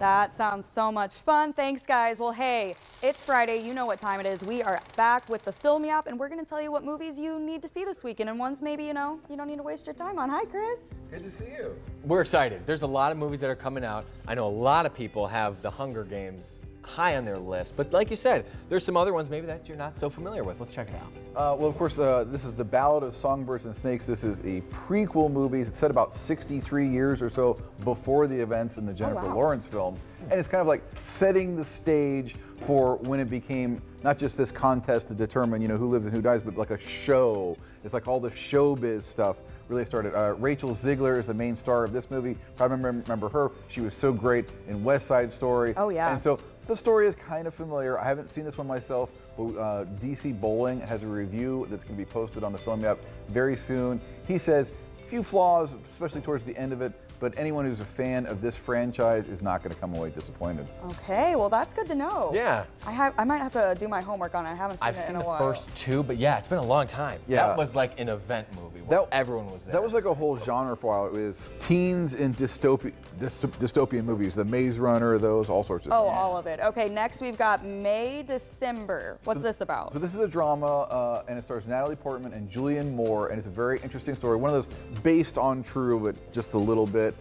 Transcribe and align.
That 0.00 0.34
sounds 0.34 0.66
so 0.66 0.90
much 0.90 1.16
fun. 1.16 1.52
Thanks, 1.52 1.84
guys. 1.84 2.18
Well, 2.18 2.32
hey, 2.32 2.74
it's 3.02 3.22
Friday. 3.22 3.58
You 3.58 3.74
know 3.74 3.84
what 3.84 4.00
time 4.00 4.18
it 4.18 4.24
is. 4.24 4.40
We 4.48 4.62
are 4.62 4.80
back 4.96 5.28
with 5.28 5.42
the 5.42 5.52
Film 5.52 5.84
Yap, 5.84 6.06
and 6.06 6.18
we're 6.18 6.30
going 6.30 6.42
to 6.42 6.48
tell 6.48 6.62
you 6.62 6.72
what 6.72 6.84
movies 6.84 7.18
you 7.18 7.38
need 7.38 7.60
to 7.60 7.68
see 7.68 7.84
this 7.84 8.02
weekend 8.02 8.30
and 8.30 8.38
ones 8.38 8.62
maybe, 8.62 8.82
you 8.82 8.94
know, 8.94 9.20
you 9.28 9.36
don't 9.36 9.46
need 9.46 9.58
to 9.58 9.62
waste 9.62 9.84
your 9.84 9.94
time 9.94 10.18
on. 10.18 10.30
Hi, 10.30 10.46
Chris. 10.46 10.78
Good 11.10 11.22
to 11.24 11.30
see 11.30 11.50
you. 11.50 11.76
We're 12.02 12.22
excited. 12.22 12.62
There's 12.64 12.80
a 12.80 12.86
lot 12.86 13.12
of 13.12 13.18
movies 13.18 13.40
that 13.40 13.50
are 13.50 13.54
coming 13.54 13.84
out. 13.84 14.06
I 14.26 14.34
know 14.34 14.46
a 14.46 14.48
lot 14.48 14.86
of 14.86 14.94
people 14.94 15.26
have 15.26 15.60
The 15.60 15.70
Hunger 15.70 16.04
Games 16.04 16.62
high 16.82 17.16
on 17.16 17.24
their 17.24 17.38
list, 17.38 17.74
but 17.76 17.92
like 17.92 18.10
you 18.10 18.16
said, 18.16 18.46
there's 18.68 18.84
some 18.84 18.96
other 18.96 19.12
ones 19.12 19.30
maybe 19.30 19.46
that 19.46 19.68
you're 19.68 19.76
not 19.76 19.96
so 19.96 20.10
familiar 20.10 20.44
with. 20.44 20.60
Let's 20.60 20.74
check 20.74 20.88
it 20.88 20.94
out. 20.94 21.12
Uh, 21.36 21.56
well, 21.56 21.68
of 21.68 21.76
course, 21.76 21.98
uh, 21.98 22.24
this 22.26 22.44
is 22.44 22.54
The 22.54 22.64
Ballad 22.64 23.02
of 23.02 23.14
Songbirds 23.14 23.64
and 23.64 23.74
Snakes. 23.74 24.04
This 24.04 24.24
is 24.24 24.40
a 24.40 24.62
prequel 24.72 25.30
movie. 25.30 25.60
It's 25.60 25.78
set 25.78 25.90
about 25.90 26.14
63 26.14 26.88
years 26.88 27.22
or 27.22 27.30
so 27.30 27.60
before 27.84 28.26
the 28.26 28.38
events 28.38 28.76
in 28.76 28.86
the 28.86 28.92
Jennifer 28.92 29.26
wow. 29.26 29.34
Lawrence 29.34 29.66
film. 29.66 29.98
And 30.30 30.38
it's 30.38 30.48
kind 30.48 30.60
of 30.60 30.66
like 30.66 30.82
setting 31.04 31.56
the 31.56 31.64
stage 31.64 32.36
for 32.66 32.96
when 32.96 33.20
it 33.20 33.30
became 33.30 33.80
not 34.02 34.18
just 34.18 34.36
this 34.36 34.50
contest 34.50 35.08
to 35.08 35.14
determine, 35.14 35.62
you 35.62 35.68
know, 35.68 35.76
who 35.76 35.90
lives 35.90 36.06
and 36.06 36.14
who 36.14 36.22
dies, 36.22 36.42
but 36.42 36.56
like 36.56 36.70
a 36.70 36.78
show. 36.78 37.56
It's 37.84 37.94
like 37.94 38.06
all 38.06 38.20
the 38.20 38.30
showbiz 38.30 39.02
stuff 39.02 39.36
really 39.68 39.86
started. 39.86 40.14
Uh, 40.14 40.34
Rachel 40.34 40.74
Zegler 40.74 41.18
is 41.18 41.26
the 41.26 41.34
main 41.34 41.56
star 41.56 41.84
of 41.84 41.92
this 41.92 42.10
movie. 42.10 42.36
Probably 42.56 42.76
remember, 42.76 43.02
remember 43.02 43.28
her. 43.28 43.50
She 43.68 43.80
was 43.80 43.94
so 43.94 44.12
great 44.12 44.48
in 44.68 44.82
West 44.84 45.06
Side 45.06 45.32
Story. 45.32 45.74
Oh, 45.76 45.88
yeah. 45.88 46.12
And 46.12 46.22
so 46.22 46.38
the 46.70 46.76
story 46.76 47.08
is 47.08 47.16
kind 47.16 47.48
of 47.48 47.54
familiar. 47.54 47.98
I 47.98 48.04
haven't 48.04 48.32
seen 48.32 48.44
this 48.44 48.56
one 48.56 48.68
myself, 48.68 49.10
but 49.36 49.42
uh, 49.42 49.84
DC 50.00 50.40
Bowling 50.40 50.80
has 50.82 51.02
a 51.02 51.06
review 51.06 51.66
that's 51.68 51.82
going 51.82 51.96
to 51.96 51.98
be 51.98 52.08
posted 52.08 52.44
on 52.44 52.52
the 52.52 52.58
Film 52.58 52.82
Yap 52.82 52.96
very 53.28 53.56
soon. 53.56 54.00
He 54.28 54.38
says, 54.38 54.68
few 55.10 55.22
flaws, 55.24 55.74
especially 55.92 56.20
towards 56.20 56.44
the 56.44 56.56
end 56.56 56.72
of 56.72 56.80
it, 56.80 56.92
but 57.18 57.34
anyone 57.36 57.66
who's 57.66 57.80
a 57.80 57.84
fan 57.84 58.24
of 58.26 58.40
this 58.40 58.56
franchise 58.56 59.26
is 59.28 59.42
not 59.42 59.62
going 59.62 59.74
to 59.74 59.78
come 59.78 59.94
away 59.94 60.08
disappointed. 60.10 60.66
Okay, 60.92 61.36
well 61.36 61.50
that's 61.50 61.74
good 61.74 61.86
to 61.88 61.94
know. 61.94 62.30
Yeah. 62.32 62.64
I 62.86 62.92
have 62.92 63.12
I 63.18 63.24
might 63.24 63.38
have 63.42 63.52
to 63.52 63.76
do 63.78 63.88
my 63.88 64.00
homework 64.00 64.34
on 64.34 64.46
it. 64.46 64.50
I 64.50 64.54
haven't 64.54 64.76
seen 64.78 64.88
I've 64.88 64.94
it 64.94 64.98
seen 64.98 65.16
in 65.16 65.22
a 65.22 65.24
the 65.24 65.36
first 65.36 65.74
two, 65.76 66.02
but 66.02 66.16
yeah, 66.16 66.38
it's 66.38 66.48
been 66.48 66.56
a 66.58 66.64
long 66.64 66.86
time. 66.86 67.20
Yeah. 67.28 67.48
That 67.48 67.58
was 67.58 67.74
like 67.76 68.00
an 68.00 68.08
event 68.08 68.48
movie 68.54 68.80
where 68.80 69.00
That- 69.00 69.08
everyone 69.12 69.50
was 69.52 69.64
there. 69.64 69.72
That 69.74 69.82
was 69.82 69.92
like 69.92 70.06
a 70.06 70.14
whole 70.14 70.38
genre 70.38 70.74
for 70.76 70.94
a 70.94 70.98
while. 71.02 71.06
It 71.08 71.12
was 71.12 71.50
teens 71.58 72.14
in 72.14 72.32
dystopi- 72.32 72.92
dystop- 73.18 73.58
dystopian 73.58 74.04
movies, 74.04 74.34
The 74.34 74.44
Maze 74.46 74.78
Runner, 74.78 75.18
those, 75.18 75.50
all 75.50 75.62
sorts 75.64 75.84
of 75.86 75.92
Oh, 75.92 76.04
things. 76.06 76.16
all 76.16 76.36
of 76.38 76.46
it. 76.46 76.58
Okay, 76.60 76.88
next 76.88 77.20
we've 77.20 77.36
got 77.36 77.62
May 77.66 78.22
December. 78.26 79.18
What's 79.24 79.42
this 79.42 79.60
about? 79.60 79.92
So 79.92 79.98
this 79.98 80.14
is 80.14 80.20
a 80.20 80.28
drama, 80.28 80.66
uh, 80.84 81.24
and 81.28 81.36
it 81.38 81.44
stars 81.44 81.64
Natalie 81.66 81.96
Portman 81.96 82.32
and 82.32 82.50
Julianne 82.50 82.94
Moore, 82.94 83.28
and 83.28 83.36
it's 83.38 83.46
a 83.46 83.50
very 83.50 83.78
interesting 83.82 84.14
story. 84.16 84.38
One 84.38 84.54
of 84.54 84.64
those 84.64 84.99
based 85.02 85.38
on 85.38 85.62
true, 85.62 86.00
but 86.00 86.32
just 86.32 86.52
a 86.52 86.58
little 86.58 86.86
bit. 86.86 87.14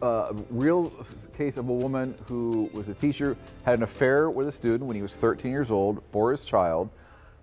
Uh, 0.00 0.32
real 0.50 0.92
case 1.36 1.56
of 1.56 1.68
a 1.68 1.72
woman 1.72 2.14
who 2.26 2.68
was 2.72 2.88
a 2.88 2.94
teacher, 2.94 3.36
had 3.64 3.78
an 3.78 3.84
affair 3.84 4.30
with 4.30 4.48
a 4.48 4.52
student 4.52 4.82
when 4.82 4.96
he 4.96 5.02
was 5.02 5.14
13 5.14 5.50
years 5.50 5.70
old, 5.70 6.02
bore 6.10 6.32
his 6.32 6.44
child. 6.44 6.90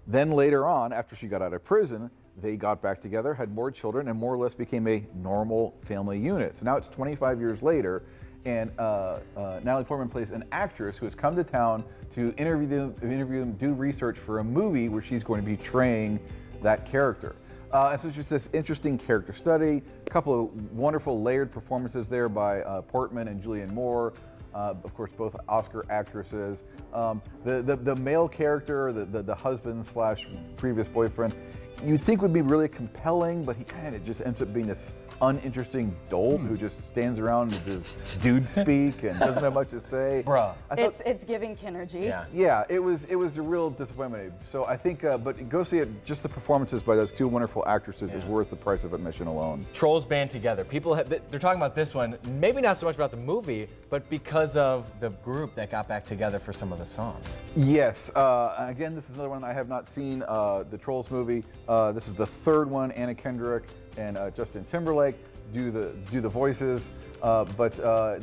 Then 0.08 0.32
later 0.32 0.68
on, 0.68 0.92
after 0.92 1.16
she 1.16 1.28
got 1.28 1.42
out 1.42 1.54
of 1.54 1.64
prison, 1.64 2.10
they 2.42 2.56
got 2.56 2.82
back 2.82 3.02
together, 3.02 3.34
had 3.34 3.54
more 3.54 3.72
children, 3.72 4.08
and 4.08 4.18
more 4.18 4.34
or 4.34 4.38
less 4.38 4.54
became 4.54 4.88
a 4.88 5.06
normal 5.16 5.76
family 5.86 6.20
unit. 6.20 6.58
So 6.58 6.66
now 6.66 6.78
it's 6.78 6.88
25 6.88 7.40
years 7.40 7.62
later, 7.62 8.04
and 8.46 8.72
uh, 8.80 9.20
uh, 9.36 9.60
Natalie 9.64 9.84
Portman 9.84 10.10
plays 10.10 10.32
an 10.32 10.44
actress 10.52 10.98
who 10.98 11.06
has 11.06 11.16
come 11.16 11.36
to 11.36 11.44
town 11.44 11.84
to 12.16 12.34
interview 12.38 12.68
them, 12.68 12.96
interview 13.04 13.40
them, 13.40 13.54
do 13.54 13.74
research 13.74 14.18
for 14.18 14.40
a 14.40 14.44
movie 14.44 14.90
where 14.90 15.02
she's 15.02 15.24
going 15.24 15.42
to 15.42 15.46
be 15.46 15.58
portraying 15.58 16.20
that 16.62 16.86
character. 16.86 17.36
Uh, 17.72 17.96
so 17.96 18.08
it's 18.08 18.18
just 18.18 18.30
this 18.32 18.50
interesting 18.54 18.98
character 18.98 19.34
study, 19.34 19.84
a 20.06 20.10
couple 20.10 20.46
of 20.46 20.72
wonderful 20.72 21.22
layered 21.22 21.52
performances 21.52 22.08
there 22.08 22.28
by 22.28 22.62
uh, 22.62 22.82
Portman 22.82 23.28
and 23.28 23.44
Julianne 23.44 23.72
Moore. 23.72 24.14
Uh, 24.56 24.74
of 24.84 24.96
course, 24.96 25.12
both 25.16 25.36
Oscar 25.48 25.86
actresses. 25.92 26.58
Um, 26.92 27.22
the, 27.46 27.62
the 27.62 27.76
the 27.76 27.96
male 27.96 28.28
character, 28.28 28.92
the 28.92 29.06
the, 29.06 29.22
the 29.22 29.36
husband 29.36 29.86
slash 29.86 30.28
previous 30.58 30.88
boyfriend, 30.88 31.36
you'd 31.84 32.02
think 32.02 32.22
would 32.22 32.34
be 32.34 32.42
really 32.42 32.68
compelling, 32.68 33.44
but 33.46 33.56
he 33.56 33.64
kind 33.64 33.96
of 33.96 34.06
just 34.06 34.22
ends 34.22 34.42
up 34.42 34.54
being 34.54 34.68
this 34.68 34.94
uninteresting 35.22 35.94
dolt 36.10 36.40
who 36.40 36.56
just 36.58 36.82
stands 36.88 37.20
around 37.20 37.50
with 37.50 37.66
his 37.66 38.18
dude 38.22 38.48
speak 38.62 39.04
and 39.04 39.20
doesn't 39.20 39.44
have 39.44 39.54
much 39.54 39.70
to 39.70 39.82
say. 39.82 40.24
Bruh. 40.26 40.56
Thought- 40.70 40.80
It's 40.80 41.02
it's 41.06 41.24
giving 41.26 41.58
Kenergy. 41.58 42.06
Yeah. 42.06 42.24
yeah, 42.34 42.64
it 42.70 42.80
was 42.80 43.04
it 43.06 43.16
was 43.16 43.36
a 43.38 43.42
real 43.42 43.70
disappointment. 43.70 44.32
So 44.50 44.64
I 44.66 44.78
think, 44.78 45.04
uh, 45.04 45.18
but 45.18 45.50
go 45.50 45.66
see 45.66 45.80
it. 45.80 45.90
Just 46.06 46.24
the 46.24 46.30
performances 46.30 46.82
by 46.82 46.96
those 46.96 47.12
two 47.12 47.28
wonderful 47.28 47.66
actresses 47.68 48.14
is 48.14 48.24
worth 48.26 48.50
the 48.50 48.56
price 48.56 48.86
of 48.86 48.94
admission 48.94 49.28
alone. 49.28 49.66
Trolls 49.74 50.06
band 50.06 50.30
together. 50.30 50.64
People 50.64 50.94
have, 50.94 51.10
they're 51.10 51.40
talking 51.40 51.60
about 51.60 51.76
this 51.76 51.94
one, 51.94 52.18
maybe 52.40 52.62
not 52.62 52.78
so 52.78 52.86
much 52.86 52.96
about 52.96 53.12
the 53.12 53.18
movie, 53.18 53.68
but 53.90 54.10
because 54.10 54.56
of 54.56 54.86
the 55.02 55.10
group 55.10 55.54
that 55.56 55.70
got 55.70 55.88
back 55.90 56.06
together 56.06 56.40
for 56.40 56.54
some 56.54 56.72
of 56.72 56.80
the 56.80 56.86
songs. 56.86 57.42
Yes. 57.58 58.10
Uh, 58.16 58.56
again, 58.70 58.96
this 58.96 59.04
is 59.06 59.10
another 59.12 59.30
one 59.30 59.44
I 59.44 59.52
have 59.52 59.68
not 59.68 59.90
seen. 59.90 60.24
Uh, 60.28 60.64
the 60.70 60.78
Trolls 60.78 61.12
movie. 61.12 61.44
Uh, 61.70 61.92
this 61.92 62.08
is 62.08 62.16
the 62.16 62.26
third 62.26 62.68
one. 62.68 62.92
Anna 62.94 63.14
Kendrick 63.14 63.64
and 63.96 64.18
uh, 64.18 64.32
Justin 64.32 64.66
Timberlake 64.66 65.16
do 65.54 65.70
the 65.70 65.94
do 66.12 66.20
the 66.20 66.28
voices. 66.28 66.90
Uh, 67.22 67.46
but 67.46 67.80
uh, 67.80 68.20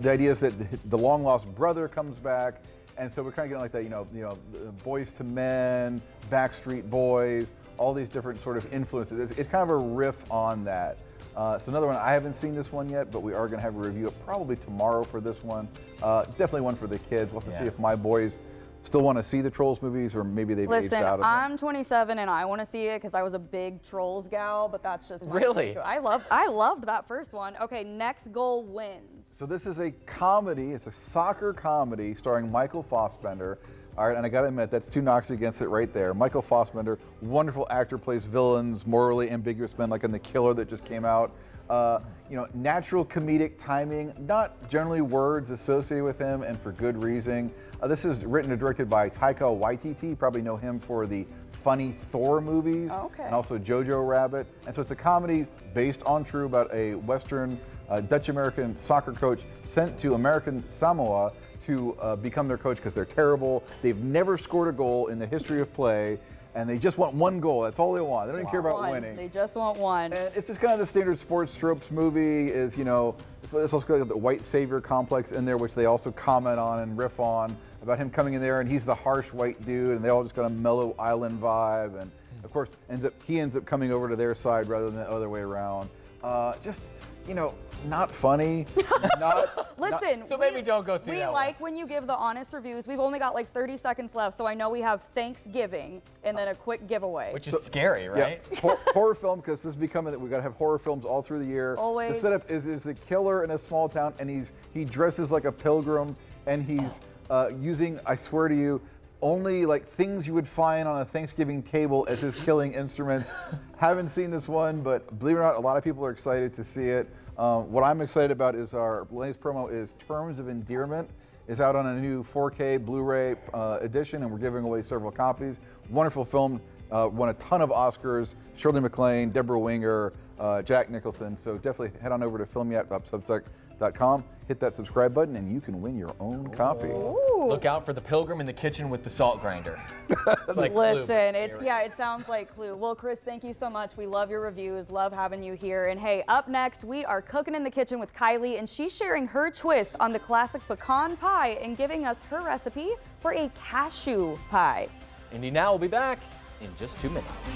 the 0.00 0.10
idea 0.10 0.32
is 0.32 0.40
that 0.40 0.54
the, 0.88 0.96
long 0.96 1.22
lost 1.22 1.46
brother 1.54 1.88
comes 1.88 2.18
back, 2.20 2.62
and 2.96 3.12
so 3.12 3.22
we're 3.22 3.32
kind 3.32 3.44
of 3.44 3.50
getting 3.50 3.60
like 3.60 3.72
that. 3.72 3.82
You 3.82 3.90
know, 3.90 4.06
you 4.14 4.22
know, 4.22 4.38
Boyz 4.84 5.08
II 5.20 5.26
Men, 5.26 6.00
Backstreet 6.30 6.88
Boys, 6.88 7.48
all 7.76 7.92
these 7.92 8.08
different 8.08 8.40
sort 8.40 8.56
of 8.56 8.72
influences. 8.72 9.18
It's, 9.18 9.38
it's 9.38 9.50
kind 9.50 9.62
of 9.62 9.70
a 9.70 9.76
riff 9.76 10.16
on 10.30 10.64
that. 10.64 10.96
Uh, 11.36 11.58
so 11.58 11.68
another 11.68 11.86
one, 11.86 11.96
I 11.96 12.12
haven't 12.12 12.34
seen 12.34 12.54
this 12.54 12.72
one 12.72 12.88
yet, 12.88 13.10
but 13.10 13.20
we 13.20 13.34
are 13.34 13.46
going 13.46 13.58
to 13.58 13.62
have 13.62 13.76
a 13.76 13.78
review 13.78 14.12
probably 14.24 14.56
tomorrow 14.56 15.04
for 15.04 15.20
this 15.20 15.42
one. 15.42 15.68
Uh, 16.02 16.24
definitely 16.24 16.62
one 16.62 16.76
for 16.76 16.86
the 16.86 16.98
kids. 16.98 17.30
We'll 17.30 17.40
have 17.40 17.52
to 17.52 17.58
see 17.58 17.66
if 17.66 17.78
my 17.78 17.94
boys 17.94 18.38
still 18.82 19.02
want 19.02 19.18
to 19.18 19.22
see 19.22 19.40
the 19.40 19.50
Trolls 19.50 19.82
movies 19.82 20.14
or 20.14 20.24
maybe 20.24 20.54
they've 20.54 20.70
aged 20.70 20.92
out 20.92 21.14
of 21.14 21.20
them. 21.20 21.28
I'm 21.28 21.58
27 21.58 22.18
and 22.18 22.30
I 22.30 22.44
want 22.44 22.60
to 22.60 22.66
see 22.66 22.86
it 22.86 23.00
because 23.02 23.14
I 23.14 23.22
was 23.22 23.34
a 23.34 23.38
big 23.38 23.82
Trolls 23.88 24.26
gal, 24.28 24.68
but 24.68 24.82
that's 24.82 25.06
just 25.08 25.24
Really? 25.26 25.76
I 25.76 25.98
love 25.98 26.22
I 26.30 26.48
loved 26.48 26.86
that 26.86 27.06
first 27.06 27.32
one. 27.32 27.56
Okay, 27.60 27.84
next 27.84 28.32
goal 28.32 28.64
wins. 28.64 29.26
So 29.32 29.46
this 29.46 29.66
is 29.66 29.78
a 29.78 29.90
comedy. 30.06 30.72
It's 30.72 30.86
a 30.86 30.92
soccer 30.92 31.52
comedy 31.52 32.14
starring 32.14 32.50
Michael 32.50 32.82
Fassbender. 32.82 33.58
All 33.98 34.06
right, 34.06 34.16
and 34.16 34.24
I 34.24 34.28
got 34.28 34.42
to 34.42 34.46
admit, 34.46 34.70
that's 34.70 34.86
two 34.86 35.02
knocks 35.02 35.30
against 35.30 35.60
it 35.60 35.68
right 35.68 35.92
there. 35.92 36.14
Michael 36.14 36.42
Fassbender, 36.42 36.98
wonderful 37.20 37.66
actor, 37.70 37.98
plays 37.98 38.24
villains, 38.24 38.86
morally 38.86 39.30
ambiguous 39.30 39.76
men, 39.76 39.90
like 39.90 40.04
in 40.04 40.12
The 40.12 40.18
Killer 40.18 40.54
that 40.54 40.70
just 40.70 40.84
came 40.84 41.04
out. 41.04 41.32
Uh, 41.70 42.00
you 42.28 42.34
know, 42.36 42.48
natural 42.52 43.04
comedic 43.04 43.52
timing, 43.56 44.12
not 44.26 44.68
generally 44.68 45.00
words 45.00 45.52
associated 45.52 46.02
with 46.02 46.18
him, 46.18 46.42
and 46.42 46.60
for 46.60 46.72
good 46.72 47.00
reason. 47.00 47.52
Uh, 47.80 47.86
this 47.86 48.04
is 48.04 48.24
written 48.24 48.50
and 48.50 48.58
directed 48.58 48.90
by 48.90 49.08
Taika 49.08 49.42
Waititi. 49.42 50.10
You 50.10 50.16
probably 50.16 50.42
know 50.42 50.56
him 50.56 50.80
for 50.80 51.06
the 51.06 51.24
funny 51.62 51.94
Thor 52.10 52.40
movies, 52.40 52.90
Oh, 52.92 53.04
okay. 53.06 53.22
and 53.22 53.32
also 53.32 53.56
Jojo 53.56 54.06
Rabbit. 54.06 54.48
And 54.66 54.74
so 54.74 54.82
it's 54.82 54.90
a 54.90 54.96
comedy 54.96 55.46
based 55.72 56.02
on 56.02 56.24
true 56.24 56.44
about 56.46 56.74
a 56.74 56.94
Western 56.96 57.56
uh, 57.88 58.00
Dutch 58.00 58.28
American 58.30 58.76
soccer 58.80 59.12
coach 59.12 59.40
sent 59.62 59.96
to 60.00 60.14
American 60.14 60.64
Samoa 60.70 61.30
to 61.66 61.96
uh, 62.00 62.16
become 62.16 62.48
their 62.48 62.58
coach 62.58 62.78
because 62.78 62.94
they're 62.94 63.04
terrible. 63.04 63.62
They've 63.80 64.02
never 64.02 64.36
scored 64.38 64.66
a 64.68 64.72
goal 64.72 65.06
in 65.06 65.20
the 65.20 65.26
history 65.26 65.60
of 65.60 65.72
play, 65.72 66.18
and 66.54 66.68
they 66.68 66.78
just 66.78 66.98
want 66.98 67.14
one 67.14 67.40
goal. 67.40 67.62
That's 67.62 67.78
all 67.78 67.92
they 67.92 68.00
want. 68.00 68.26
They 68.26 68.32
don't 68.32 68.40
even 68.40 68.50
care 68.50 68.60
about 68.60 68.78
One. 68.78 68.90
winning. 68.90 69.16
They 69.16 69.28
just 69.28 69.54
want 69.54 69.78
one. 69.78 70.12
And 70.12 70.32
it's 70.34 70.48
just 70.48 70.60
kind 70.60 70.72
of 70.72 70.80
the 70.80 70.86
standard 70.86 71.18
sports 71.18 71.54
tropes 71.54 71.90
movie 71.90 72.48
is, 72.52 72.76
you 72.76 72.84
know, 72.84 73.14
it's 73.52 73.72
also 73.72 73.86
got 73.86 74.06
the 74.08 74.16
white 74.16 74.44
savior 74.44 74.80
complex 74.80 75.32
in 75.32 75.44
there, 75.44 75.56
which 75.56 75.74
they 75.74 75.86
also 75.86 76.10
comment 76.12 76.58
on 76.58 76.80
and 76.80 76.96
riff 76.98 77.18
on 77.20 77.56
about 77.82 77.98
him 77.98 78.10
coming 78.10 78.34
in 78.34 78.40
there 78.42 78.60
and 78.60 78.70
he's 78.70 78.84
the 78.84 78.94
harsh 78.94 79.32
white 79.32 79.64
dude 79.64 79.96
and 79.96 80.04
they 80.04 80.08
all 80.08 80.22
just 80.22 80.34
got 80.34 80.44
a 80.44 80.50
mellow 80.50 80.94
island 80.98 81.40
vibe. 81.40 82.00
And 82.00 82.10
of 82.44 82.52
course, 82.52 82.68
ends 82.88 83.04
up 83.04 83.14
he 83.24 83.40
ends 83.40 83.56
up 83.56 83.64
coming 83.64 83.92
over 83.92 84.08
to 84.08 84.16
their 84.16 84.34
side 84.34 84.68
rather 84.68 84.86
than 84.86 84.96
the 84.96 85.10
other 85.10 85.28
way 85.28 85.40
around. 85.40 85.88
Uh, 86.22 86.54
just, 86.62 86.80
you 87.26 87.34
know, 87.34 87.54
not 87.88 88.10
funny. 88.14 88.66
not, 89.18 89.20
not- 89.20 89.66
Listen, 89.78 90.26
So 90.26 90.36
maybe 90.36 90.60
don't 90.60 90.84
go 90.86 90.98
see 90.98 91.12
We 91.12 91.16
that 91.18 91.32
one. 91.32 91.42
like 91.42 91.58
when 91.60 91.74
you 91.74 91.86
give 91.86 92.06
the 92.06 92.14
honest 92.14 92.52
reviews. 92.52 92.86
We've 92.86 93.00
only 93.00 93.18
got 93.18 93.32
like 93.32 93.50
30 93.54 93.78
seconds 93.78 94.14
left, 94.14 94.36
so 94.36 94.46
I 94.46 94.52
know 94.52 94.68
we 94.68 94.82
have 94.82 95.00
Thanksgiving 95.14 96.02
and 96.22 96.36
then 96.36 96.48
a 96.48 96.54
quick 96.54 96.86
giveaway. 96.86 97.32
Which 97.32 97.48
is 97.48 97.62
scary, 97.62 98.06
right? 98.08 98.42
Yeah, 98.52 98.60
hor- 98.60 98.78
horror 98.88 99.14
film 99.20 99.40
because 99.40 99.62
this 99.62 99.70
is 99.70 99.76
becoming 99.76 100.12
that 100.12 100.18
we 100.18 100.28
got 100.28 100.36
to 100.36 100.42
have 100.42 100.52
horror 100.54 100.78
films 100.78 101.06
all 101.06 101.22
through 101.22 101.38
the 101.38 101.46
year. 101.46 101.76
Always. 101.76 102.14
The 102.16 102.20
setup 102.20 102.50
is 102.50 102.66
is 102.66 102.84
a 102.84 102.92
killer 102.92 103.42
in 103.42 103.52
a 103.52 103.58
small 103.58 103.88
town, 103.88 104.12
and 104.18 104.28
he's 104.28 104.52
he 104.74 104.84
dresses 104.84 105.30
like 105.30 105.46
a 105.46 105.52
pilgrim, 105.52 106.14
and 106.46 106.62
he's 106.62 107.00
uh, 107.30 107.48
using 107.58 107.98
I 108.04 108.16
swear 108.16 108.48
to 108.48 108.54
you. 108.54 108.82
Only 109.22 109.66
like 109.66 109.86
things 109.86 110.26
you 110.26 110.34
would 110.34 110.48
find 110.48 110.88
on 110.88 111.02
a 111.02 111.04
Thanksgiving 111.04 111.62
table 111.62 112.06
as 112.08 112.20
his 112.20 112.42
killing 112.42 112.72
instruments. 112.72 113.30
Haven't 113.76 114.10
seen 114.10 114.30
this 114.30 114.48
one, 114.48 114.80
but 114.82 115.18
believe 115.18 115.36
it 115.36 115.40
or 115.40 115.42
not, 115.42 115.56
a 115.56 115.60
lot 115.60 115.76
of 115.76 115.84
people 115.84 116.04
are 116.04 116.10
excited 116.10 116.56
to 116.56 116.64
see 116.64 116.84
it. 116.84 117.08
Um, 117.36 117.70
what 117.70 117.84
I'm 117.84 118.00
excited 118.00 118.30
about 118.30 118.54
is 118.54 118.74
our 118.74 119.06
latest 119.10 119.40
promo 119.40 119.70
is 119.72 119.94
Terms 120.06 120.38
of 120.38 120.48
Endearment 120.48 121.08
is 121.48 121.60
out 121.60 121.74
on 121.74 121.86
a 121.86 122.00
new 122.00 122.22
4K 122.22 122.84
Blu-ray 122.84 123.34
uh, 123.52 123.78
edition, 123.80 124.22
and 124.22 124.30
we're 124.30 124.38
giving 124.38 124.62
away 124.62 124.82
several 124.82 125.10
copies. 125.10 125.56
Wonderful 125.90 126.24
film, 126.24 126.60
uh, 126.92 127.08
won 127.10 127.28
a 127.30 127.34
ton 127.34 127.60
of 127.60 127.70
Oscars. 127.70 128.36
Shirley 128.56 128.80
MacLaine, 128.80 129.30
Debra 129.30 129.58
Winger, 129.58 130.12
uh, 130.38 130.62
Jack 130.62 130.90
Nicholson. 130.90 131.36
So 131.36 131.56
definitely 131.56 131.98
head 132.00 132.12
on 132.12 132.22
over 132.22 132.38
to 132.38 132.46
filmyap.substack.com. 132.46 134.24
hit 134.50 134.58
that 134.58 134.74
subscribe 134.74 135.14
button 135.14 135.36
and 135.36 135.52
you 135.54 135.60
can 135.60 135.80
win 135.80 135.96
your 135.96 136.12
own 136.18 136.48
copy. 136.48 136.88
Ooh. 136.88 137.46
Look 137.48 137.66
out 137.66 137.86
for 137.86 137.92
the 137.92 138.00
pilgrim 138.00 138.40
in 138.40 138.46
the 138.46 138.52
kitchen 138.52 138.90
with 138.90 139.04
the 139.04 139.10
salt 139.10 139.40
grinder. 139.40 139.80
It's 140.48 140.56
like 140.56 140.72
Clue, 140.72 140.94
Listen, 140.94 141.36
it's 141.36 141.52
scary. 141.52 141.66
yeah, 141.66 141.82
it 141.82 141.92
sounds 141.96 142.28
like 142.28 142.52
Clue. 142.56 142.74
Well, 142.74 142.96
Chris, 142.96 143.20
thank 143.24 143.44
you 143.44 143.54
so 143.54 143.70
much. 143.70 143.96
We 143.96 144.06
love 144.06 144.28
your 144.28 144.40
reviews, 144.40 144.90
love 144.90 145.12
having 145.12 145.40
you 145.40 145.52
here. 145.54 145.86
And 145.86 146.00
hey, 146.00 146.24
up 146.26 146.48
next, 146.48 146.82
we 146.82 147.04
are 147.04 147.22
cooking 147.22 147.54
in 147.54 147.62
the 147.62 147.70
kitchen 147.70 148.00
with 148.00 148.12
Kylie, 148.12 148.58
and 148.58 148.68
she's 148.68 148.92
sharing 148.92 149.28
her 149.28 149.52
twist 149.52 149.92
on 150.00 150.12
the 150.12 150.18
classic 150.18 150.66
pecan 150.66 151.16
pie 151.16 151.50
and 151.62 151.76
giving 151.76 152.04
us 152.04 152.18
her 152.28 152.40
recipe 152.40 152.90
for 153.20 153.34
a 153.34 153.48
cashew 153.54 154.36
pie. 154.50 154.88
Indy 155.32 155.52
Now 155.52 155.70
will 155.70 155.78
be 155.78 155.86
back 155.86 156.18
in 156.60 156.74
just 156.76 156.98
two 156.98 157.10
minutes. 157.10 157.54